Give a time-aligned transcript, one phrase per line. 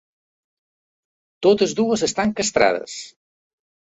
[1.47, 2.95] Totes dues estan castrades.